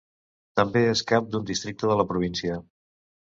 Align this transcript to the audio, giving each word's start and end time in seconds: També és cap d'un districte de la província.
També 0.59 0.81
és 0.93 1.03
cap 1.11 1.27
d'un 1.35 1.45
districte 1.51 1.91
de 1.93 1.99
la 2.01 2.07
província. 2.13 2.57